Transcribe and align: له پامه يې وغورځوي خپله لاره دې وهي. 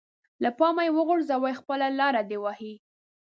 له 0.43 0.49
پامه 0.57 0.81
يې 0.87 0.95
وغورځوي 0.97 1.53
خپله 1.59 1.85
لاره 1.99 2.21
دې 2.29 2.37
وهي. 2.43 2.73